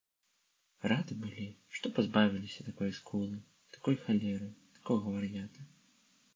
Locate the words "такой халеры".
3.79-4.51